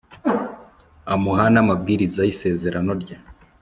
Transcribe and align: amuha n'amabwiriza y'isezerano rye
amuha 1.13 1.45
n'amabwiriza 1.53 2.21
y'isezerano 2.23 2.91
rye 3.01 3.15